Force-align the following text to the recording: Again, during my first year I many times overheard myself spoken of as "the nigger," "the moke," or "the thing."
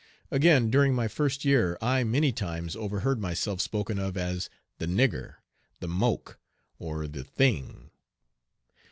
Again, 0.31 0.71
during 0.71 0.95
my 0.95 1.07
first 1.07 1.45
year 1.45 1.77
I 1.79 2.03
many 2.03 2.31
times 2.31 2.75
overheard 2.75 3.19
myself 3.21 3.61
spoken 3.61 3.99
of 3.99 4.17
as 4.17 4.49
"the 4.79 4.87
nigger," 4.87 5.35
"the 5.79 5.87
moke," 5.87 6.39
or 6.79 7.05
"the 7.05 7.23
thing." 7.23 7.91